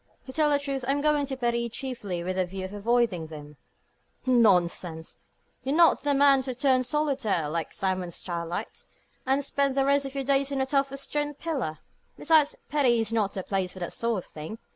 [0.25, 3.57] To tell the truth, I'm going to Paris chiefly with a view of avoiding them."
[4.25, 5.19] "Nonsense!
[5.63, 8.87] You're not the man to turn solitaire, like Simon Stylites,
[9.27, 11.77] and spend the rest of your days on the top of a stone pillar!
[12.17, 14.57] Besides, Paris is not the place for that sort of thing.